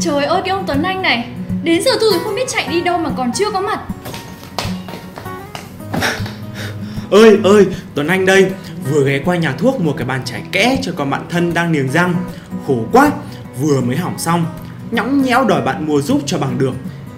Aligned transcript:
Trời 0.00 0.24
ơi 0.24 0.40
cái 0.44 0.50
ông 0.50 0.64
Tuấn 0.66 0.82
Anh 0.82 1.02
này. 1.02 1.28
Đến 1.62 1.82
giờ 1.82 1.90
tôi 2.00 2.10
rồi 2.10 2.20
không 2.24 2.34
biết 2.34 2.48
chạy 2.48 2.68
đi 2.70 2.80
đâu 2.80 2.98
mà 2.98 3.10
còn 3.16 3.32
chưa 3.32 3.50
có 3.50 3.60
mặt. 3.60 3.80
Ơi 7.10 7.38
ơi 7.44 7.66
Tuấn 7.94 8.06
Anh 8.08 8.26
đây. 8.26 8.50
Vừa 8.90 9.04
ghé 9.04 9.18
qua 9.24 9.36
nhà 9.36 9.52
thuốc 9.52 9.80
mua 9.80 9.92
cái 9.92 10.06
bàn 10.06 10.20
chải 10.24 10.42
kẽ 10.52 10.78
cho 10.82 10.92
con 10.96 11.10
bạn 11.10 11.22
thân 11.30 11.54
đang 11.54 11.72
niềng 11.72 11.88
răng. 11.92 12.14
Khổ 12.66 12.84
quá 12.92 13.10
Vừa 13.60 13.80
mới 13.80 13.96
hỏng 13.96 14.18
xong. 14.18 14.46
Nhõng 14.90 15.22
nhẽo 15.22 15.44
đòi 15.44 15.62
bạn 15.62 15.86
mua 15.86 16.00
giúp 16.00 16.22
cho 16.26 16.38
bằng 16.38 16.58
được. 16.58 16.72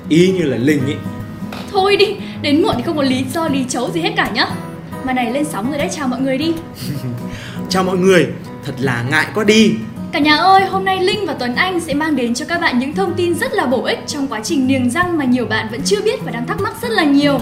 Y 0.08 0.32
như 0.32 0.42
là 0.42 0.56
Linh 0.56 0.86
ý. 0.86 0.94
Thôi 1.72 1.96
đi 1.96 2.16
Đến 2.42 2.62
muộn 2.62 2.74
thì 2.76 2.82
không 2.82 2.96
có 2.96 3.02
lý 3.02 3.24
do 3.34 3.48
lý 3.48 3.64
chấu 3.68 3.90
gì 3.90 4.00
hết 4.00 4.12
cả 4.16 4.30
nhá. 4.34 4.46
Mà 5.04 5.12
này 5.12 5.32
lên 5.32 5.44
sóng 5.44 5.70
rồi 5.70 5.78
đấy 5.78 5.88
chào 5.96 6.08
mọi 6.08 6.20
người 6.20 6.38
đi. 6.38 6.52
Chào 7.68 7.84
mọi 7.84 7.96
người. 7.96 8.26
Thật 8.64 8.72
là 8.78 9.04
ngại 9.10 9.26
quá 9.34 9.44
đi 9.44 9.74
Cả 10.12 10.18
nhà 10.18 10.36
ơi, 10.36 10.66
hôm 10.66 10.84
nay 10.84 11.00
Linh 11.00 11.26
và 11.26 11.36
Tuấn 11.38 11.54
Anh 11.54 11.80
sẽ 11.80 11.94
mang 11.94 12.16
đến 12.16 12.34
cho 12.34 12.46
các 12.48 12.60
bạn 12.60 12.78
những 12.78 12.94
thông 12.94 13.14
tin 13.14 13.34
rất 13.34 13.52
là 13.52 13.66
bổ 13.66 13.82
ích 13.82 13.98
trong 14.06 14.26
quá 14.28 14.40
trình 14.44 14.66
niềng 14.66 14.90
răng 14.90 15.18
mà 15.18 15.24
nhiều 15.24 15.46
bạn 15.46 15.66
vẫn 15.70 15.80
chưa 15.84 16.02
biết 16.02 16.24
và 16.24 16.30
đang 16.30 16.46
thắc 16.46 16.60
mắc 16.60 16.72
rất 16.82 16.90
là 16.90 17.04
nhiều. 17.04 17.38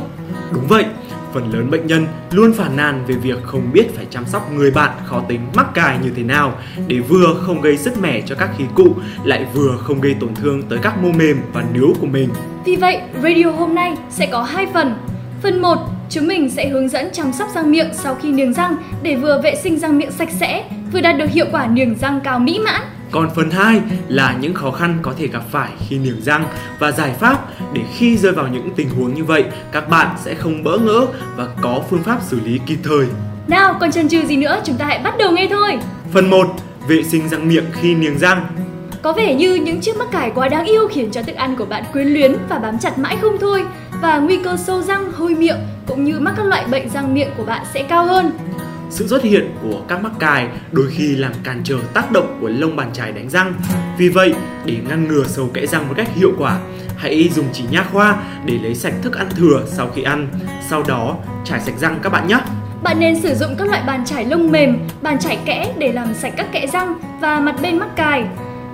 Đúng 0.53 0.67
vậy, 0.69 0.85
phần 1.33 1.53
lớn 1.53 1.71
bệnh 1.71 1.87
nhân 1.87 2.07
luôn 2.31 2.53
phàn 2.53 2.77
nàn 2.77 3.05
về 3.07 3.15
việc 3.15 3.43
không 3.43 3.73
biết 3.73 3.97
phải 3.97 4.07
chăm 4.11 4.27
sóc 4.27 4.53
người 4.53 4.71
bạn 4.71 4.91
khó 5.05 5.23
tính 5.29 5.41
mắc 5.55 5.67
cài 5.75 5.99
như 6.03 6.11
thế 6.17 6.23
nào 6.23 6.59
để 6.87 6.99
vừa 6.99 7.35
không 7.47 7.61
gây 7.61 7.77
sức 7.77 7.99
mẻ 8.01 8.23
cho 8.27 8.35
các 8.35 8.51
khí 8.59 8.65
cụ 8.75 8.95
lại 9.25 9.47
vừa 9.55 9.77
không 9.83 10.01
gây 10.01 10.15
tổn 10.21 10.35
thương 10.35 10.63
tới 10.63 10.79
các 10.83 11.03
mô 11.03 11.09
mềm 11.13 11.41
và 11.53 11.65
níu 11.75 11.93
của 12.01 12.07
mình. 12.07 12.29
Vì 12.65 12.77
vậy, 12.77 13.01
radio 13.23 13.51
hôm 13.51 13.75
nay 13.75 13.97
sẽ 14.11 14.27
có 14.27 14.43
hai 14.43 14.67
phần. 14.75 14.95
Phần 15.43 15.63
1, 15.63 15.79
chúng 16.11 16.27
mình 16.27 16.51
sẽ 16.51 16.69
hướng 16.69 16.89
dẫn 16.89 17.09
chăm 17.13 17.33
sóc 17.33 17.49
răng 17.55 17.71
miệng 17.71 17.89
sau 17.93 18.15
khi 18.15 18.33
niềng 18.33 18.53
răng 18.53 18.77
để 19.03 19.15
vừa 19.15 19.41
vệ 19.43 19.55
sinh 19.63 19.79
răng 19.79 19.99
miệng 19.99 20.11
sạch 20.11 20.29
sẽ, 20.41 20.65
vừa 20.93 21.01
đạt 21.01 21.19
được 21.19 21.31
hiệu 21.31 21.47
quả 21.53 21.67
niềng 21.67 21.95
răng 22.01 22.21
cao 22.25 22.39
mỹ 22.39 22.61
mãn. 22.65 22.81
Còn 23.11 23.31
phần 23.35 23.51
2 23.51 23.81
là 24.09 24.37
những 24.41 24.55
khó 24.55 24.71
khăn 24.71 24.99
có 25.03 25.13
thể 25.19 25.27
gặp 25.27 25.43
phải 25.51 25.71
khi 25.89 25.99
niềng 25.99 26.21
răng 26.23 26.45
và 26.79 26.93
giải 26.93 27.11
pháp 27.21 27.45
để 27.73 27.81
khi 27.97 28.17
rơi 28.17 28.33
vào 28.33 28.49
những 28.49 28.71
tình 28.77 28.89
huống 28.91 29.15
như 29.15 29.25
vậy, 29.25 29.45
các 29.73 29.89
bạn 29.89 30.17
sẽ 30.25 30.35
không 30.35 30.65
bỡ 30.65 30.79
ngỡ 30.79 31.07
và 31.37 31.47
có 31.63 31.83
phương 31.91 32.03
pháp 32.03 32.19
xử 32.23 32.41
lý 32.45 32.61
kịp 32.67 32.79
thời. 32.85 33.07
Nào, 33.49 33.77
còn 33.81 33.93
chần 33.93 34.09
chừ 34.09 34.23
gì 34.27 34.37
nữa, 34.37 34.61
chúng 34.65 34.77
ta 34.77 34.85
hãy 34.85 34.99
bắt 34.99 35.15
đầu 35.19 35.31
ngay 35.31 35.49
thôi. 35.51 35.79
Phần 36.13 36.31
1. 36.31 36.47
Vệ 36.89 37.03
sinh 37.03 37.29
răng 37.29 37.49
miệng 37.49 37.65
khi 37.73 37.95
niềng 37.95 38.19
răng. 38.19 38.47
Có 39.03 39.13
vẻ 39.13 39.35
như 39.35 39.55
những 39.55 39.81
chiếc 39.81 39.97
mắc 39.97 40.09
cải 40.13 40.31
quá 40.35 40.49
đáng 40.49 40.67
yêu 40.67 40.89
khiến 40.89 41.11
cho 41.11 41.23
thức 41.23 41.37
ăn 41.37 41.57
của 41.57 41.65
bạn 41.65 41.85
quyến 41.93 42.07
luyến 42.07 42.37
và 42.49 42.59
bám 42.59 42.79
chặt 42.79 42.99
mãi 42.99 43.17
không 43.21 43.37
thôi 43.41 43.65
và 44.03 44.19
nguy 44.19 44.37
cơ 44.45 44.57
sâu 44.57 44.83
răng, 44.83 45.13
hôi 45.13 45.35
miệng 45.35 45.59
cũng 45.87 46.05
như 46.05 46.21
mắc 46.21 46.35
các 46.37 46.47
loại 46.47 46.65
bệnh 46.71 46.89
răng 46.89 47.15
miệng 47.15 47.31
của 47.37 47.45
bạn 47.45 47.65
sẽ 47.75 47.83
cao 47.83 48.07
hơn. 48.07 48.33
Sự 48.91 49.09
xuất 49.09 49.23
hiện 49.23 49.51
của 49.63 49.83
các 49.89 50.03
mắc 50.03 50.13
cài 50.19 50.49
đôi 50.73 50.87
khi 50.91 51.17
làm 51.17 51.33
cản 51.45 51.61
trở 51.65 51.77
tác 51.95 52.13
động 52.13 52.39
của 52.41 52.49
lông 52.49 52.77
bàn 52.77 52.91
chải 52.93 53.13
đánh 53.13 53.31
răng. 53.31 53.55
Vì 53.99 54.09
vậy, 54.09 54.35
để 54.65 54.77
ngăn 54.89 55.09
ngừa 55.09 55.25
sâu 55.27 55.51
kẽ 55.55 55.67
răng 55.67 55.89
một 55.89 55.95
cách 55.97 56.09
hiệu 56.15 56.33
quả, 56.39 56.59
hãy 56.97 57.31
dùng 57.35 57.47
chỉ 57.53 57.65
nha 57.71 57.85
khoa 57.93 58.17
để 58.45 58.59
lấy 58.63 58.75
sạch 58.75 58.95
thức 59.03 59.17
ăn 59.17 59.27
thừa 59.37 59.63
sau 59.67 59.91
khi 59.95 60.03
ăn. 60.03 60.29
Sau 60.71 60.83
đó, 60.83 61.17
chải 61.45 61.61
sạch 61.61 61.75
răng 61.81 61.99
các 62.03 62.13
bạn 62.13 62.29
nhé. 62.29 62.39
Bạn 62.83 63.01
nên 63.01 63.21
sử 63.21 63.35
dụng 63.35 63.55
các 63.59 63.69
loại 63.69 63.83
bàn 63.87 64.05
chải 64.05 64.25
lông 64.25 64.51
mềm, 64.51 64.79
bàn 65.03 65.19
chải 65.19 65.39
kẽ 65.45 65.75
để 65.79 65.93
làm 65.93 66.15
sạch 66.15 66.33
các 66.37 66.53
kẽ 66.53 66.67
răng 66.67 66.95
và 67.21 67.41
mặt 67.41 67.55
bên 67.63 67.79
mắc 67.79 67.97
cài. 67.97 68.25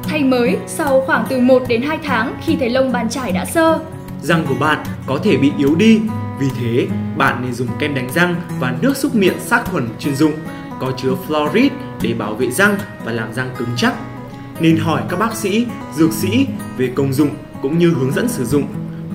Thay 0.03 0.25
mới 0.25 0.57
sau 0.67 1.03
khoảng 1.07 1.25
từ 1.29 1.41
1 1.41 1.63
đến 1.69 1.83
2 1.83 1.99
tháng 2.05 2.35
khi 2.47 2.57
thấy 2.61 2.71
lông 2.71 2.93
bàn 2.93 3.09
chải 3.09 3.33
đã 3.33 3.45
sơ. 3.45 3.79
Răng 4.25 4.45
của 4.49 4.55
bạn 4.61 4.85
có 5.07 5.19
thể 5.23 5.37
bị 5.37 5.53
yếu 5.59 5.75
đi, 5.75 6.01
vì 6.41 6.47
thế 6.61 6.87
bạn 7.17 7.43
nên 7.43 7.53
dùng 7.53 7.69
kem 7.79 7.95
đánh 7.95 8.09
răng 8.15 8.35
và 8.61 8.75
nước 8.81 8.97
súc 8.97 9.15
miệng 9.15 9.41
sát 9.41 9.65
khuẩn 9.71 9.89
chuyên 9.99 10.17
dụng 10.17 10.33
có 10.81 10.93
chứa 10.97 11.11
fluoride 11.29 11.69
để 12.03 12.15
bảo 12.15 12.35
vệ 12.35 12.51
răng 12.51 12.77
và 13.05 13.13
làm 13.13 13.33
răng 13.35 13.51
cứng 13.59 13.69
chắc. 13.77 13.95
Nên 14.61 14.77
hỏi 14.77 15.03
các 15.09 15.19
bác 15.19 15.37
sĩ, 15.37 15.67
dược 15.95 16.13
sĩ 16.13 16.47
về 16.79 16.91
công 16.95 17.13
dụng 17.13 17.29
cũng 17.63 17.79
như 17.79 17.91
hướng 17.91 18.13
dẫn 18.13 18.29
sử 18.29 18.45
dụng. 18.45 18.67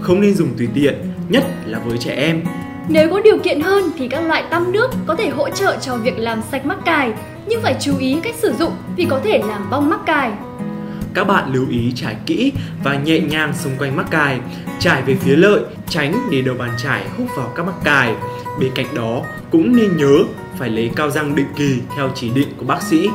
Không 0.01 0.22
nên 0.22 0.35
dùng 0.35 0.57
tùy 0.57 0.67
tiện, 0.73 0.95
nhất 1.29 1.44
là 1.66 1.79
với 1.79 1.97
trẻ 1.97 2.13
em. 2.16 2.44
Nếu 2.88 3.09
có 3.09 3.22
điều 3.22 3.38
kiện 3.44 3.61
hơn 3.61 3.84
thì 3.97 4.07
các 4.07 4.22
loại 4.22 4.44
tăm 4.50 4.72
nước 4.72 4.91
có 5.05 5.16
thể 5.16 5.29
hỗ 5.29 5.50
trợ 5.50 5.78
cho 5.81 5.97
việc 5.97 6.19
làm 6.19 6.41
sạch 6.51 6.66
mắc 6.66 6.78
cài, 6.85 7.13
nhưng 7.47 7.61
phải 7.61 7.75
chú 7.81 7.97
ý 8.00 8.19
cách 8.23 8.35
sử 8.41 8.53
dụng 8.59 8.73
vì 8.95 9.05
có 9.05 9.19
thể 9.23 9.41
làm 9.47 9.69
bong 9.69 9.89
mắc 9.89 10.00
cài. 10.05 10.31
Các 11.14 11.28
bạn 11.28 11.53
lưu 11.53 11.66
ý 11.70 11.92
trải 11.96 12.16
kỹ 12.25 12.52
và 12.84 12.96
nhẹ 12.96 13.20
nhàng 13.20 13.53
xung 13.53 13.78
quanh 13.78 13.96
mắc 13.96 14.06
cài, 14.12 14.40
trải 14.80 15.02
về 15.02 15.16
phía 15.16 15.36
lợi, 15.36 15.62
tránh 15.90 16.14
để 16.31 16.42
đầu 16.42 16.56
bàn 16.59 16.70
chải 16.84 17.03
hút 17.18 17.28
vào 17.36 17.52
các 17.56 17.66
mắc 17.66 17.75
cài. 17.84 18.16
Bên 18.59 18.72
cạnh 18.75 18.96
đó 18.96 19.22
cũng 19.52 19.75
nên 19.75 19.97
nhớ 19.97 20.18
phải 20.58 20.70
lấy 20.70 20.92
cao 20.96 21.09
răng 21.09 21.36
định 21.36 21.47
kỳ 21.58 21.78
theo 21.96 22.12
chỉ 22.16 22.30
định 22.30 22.47
của 22.58 22.66
bác 22.66 22.81
sĩ. 22.81 23.09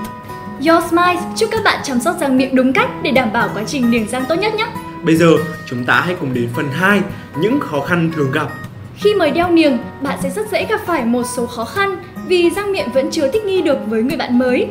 Your 0.68 0.84
Smile 0.84 1.20
chúc 1.36 1.50
các 1.52 1.64
bạn 1.64 1.80
chăm 1.84 2.00
sóc 2.00 2.16
răng 2.20 2.36
miệng 2.36 2.54
đúng 2.54 2.72
cách 2.72 2.90
để 3.02 3.10
đảm 3.10 3.32
bảo 3.32 3.48
quá 3.54 3.62
trình 3.66 3.90
niềng 3.90 4.08
răng 4.08 4.24
tốt 4.28 4.34
nhất 4.34 4.54
nhé. 4.54 4.66
Bây 5.02 5.16
giờ 5.16 5.32
chúng 5.66 5.84
ta 5.84 6.00
hãy 6.00 6.16
cùng 6.20 6.34
đến 6.34 6.48
phần 6.54 6.68
2, 6.72 7.00
những 7.38 7.60
khó 7.60 7.80
khăn 7.80 8.10
thường 8.16 8.32
gặp. 8.32 8.48
Khi 8.96 9.14
mới 9.14 9.30
đeo 9.30 9.50
niềng, 9.50 9.78
bạn 10.02 10.18
sẽ 10.22 10.30
rất 10.30 10.50
dễ 10.52 10.66
gặp 10.66 10.80
phải 10.86 11.04
một 11.04 11.22
số 11.36 11.46
khó 11.46 11.64
khăn 11.64 11.96
vì 12.26 12.50
răng 12.50 12.72
miệng 12.72 12.88
vẫn 12.94 13.10
chưa 13.10 13.30
thích 13.32 13.44
nghi 13.44 13.62
được 13.62 13.78
với 13.86 14.02
người 14.02 14.16
bạn 14.16 14.38
mới. 14.38 14.68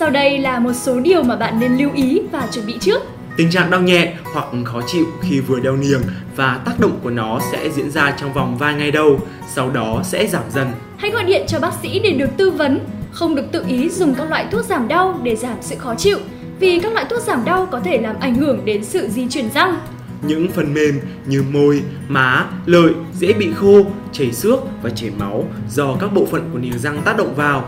Sau 0.00 0.10
đây 0.10 0.38
là 0.38 0.58
một 0.58 0.72
số 0.72 1.00
điều 1.00 1.22
mà 1.22 1.36
bạn 1.36 1.60
nên 1.60 1.76
lưu 1.76 1.90
ý 1.94 2.20
và 2.32 2.48
chuẩn 2.52 2.66
bị 2.66 2.74
trước. 2.80 3.02
Tình 3.36 3.50
trạng 3.50 3.70
đau 3.70 3.80
nhẹ 3.80 4.14
hoặc 4.32 4.46
khó 4.64 4.80
chịu 4.86 5.04
khi 5.22 5.40
vừa 5.40 5.60
đeo 5.60 5.76
niềng 5.76 6.00
và 6.36 6.60
tác 6.64 6.80
động 6.80 6.98
của 7.02 7.10
nó 7.10 7.40
sẽ 7.52 7.70
diễn 7.70 7.90
ra 7.90 8.14
trong 8.20 8.32
vòng 8.32 8.58
vài 8.58 8.74
ngày 8.74 8.90
đầu, 8.90 9.20
sau 9.54 9.70
đó 9.70 10.02
sẽ 10.04 10.26
giảm 10.26 10.42
dần. 10.54 10.66
Hãy 10.96 11.10
gọi 11.10 11.24
điện 11.24 11.44
cho 11.48 11.60
bác 11.60 11.72
sĩ 11.82 11.98
để 11.98 12.10
được 12.10 12.30
tư 12.36 12.50
vấn, 12.50 12.80
không 13.12 13.34
được 13.34 13.44
tự 13.52 13.64
ý 13.68 13.88
dùng 13.88 14.14
các 14.14 14.30
loại 14.30 14.46
thuốc 14.50 14.64
giảm 14.64 14.88
đau 14.88 15.20
để 15.22 15.36
giảm 15.36 15.56
sự 15.60 15.76
khó 15.78 15.94
chịu, 15.94 16.18
vì 16.60 16.80
các 16.80 16.92
loại 16.92 17.06
thuốc 17.10 17.22
giảm 17.22 17.44
đau 17.44 17.68
có 17.70 17.80
thể 17.80 17.98
làm 17.98 18.16
ảnh 18.20 18.34
hưởng 18.34 18.64
đến 18.64 18.84
sự 18.84 19.08
di 19.08 19.28
chuyển 19.28 19.50
răng. 19.54 19.74
Những 20.22 20.48
phần 20.50 20.74
mềm 20.74 21.00
như 21.26 21.44
môi, 21.52 21.82
má, 22.08 22.46
lợi 22.66 22.92
dễ 23.18 23.32
bị 23.32 23.50
khô, 23.56 23.82
chảy 24.12 24.32
xước 24.32 24.58
và 24.82 24.90
chảy 24.90 25.10
máu 25.18 25.44
do 25.70 25.96
các 26.00 26.12
bộ 26.14 26.26
phận 26.30 26.50
của 26.52 26.58
niềng 26.58 26.78
răng 26.78 27.02
tác 27.04 27.16
động 27.16 27.34
vào. 27.34 27.64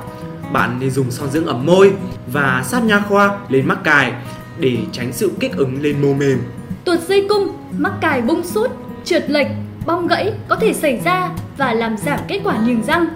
Bạn 0.53 0.77
nên 0.81 0.91
dùng 0.91 1.11
son 1.11 1.31
dưỡng 1.31 1.47
ẩm 1.47 1.67
môi 1.67 1.93
và 2.33 2.65
sát 2.67 2.85
nha 2.85 3.01
khoa 3.01 3.39
lên 3.49 3.69
mắc 3.69 3.79
cài 3.85 4.13
để 4.59 4.77
tránh 4.93 5.13
sự 5.13 5.31
kích 5.41 5.57
ứng 5.57 5.83
lên 5.83 6.03
mô 6.03 6.15
mềm. 6.15 6.39
Tuột 6.85 7.01
dây 7.09 7.27
cung, 7.29 7.49
mắc 7.79 7.93
cài 8.01 8.23
bung 8.23 8.45
sút, 8.45 8.71
trượt 9.05 9.31
lệch, 9.31 9.47
bong 9.87 10.07
gãy 10.07 10.33
có 10.49 10.57
thể 10.57 10.73
xảy 10.73 11.01
ra 11.05 11.31
và 11.57 11.75
làm 11.75 11.97
giảm 11.97 12.21
kết 12.29 12.41
quả 12.45 12.59
niềng 12.67 12.83
răng. 12.87 13.07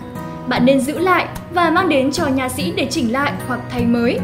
Bạn 0.48 0.64
nên 0.64 0.80
giữ 0.80 0.98
lại 0.98 1.26
và 1.54 1.70
mang 1.70 1.88
đến 1.88 2.12
cho 2.12 2.26
nha 2.26 2.48
sĩ 2.48 2.72
để 2.76 2.86
chỉnh 2.90 3.12
lại 3.12 3.32
hoặc 3.46 3.60
thay 3.70 3.84
mới. 3.84 4.18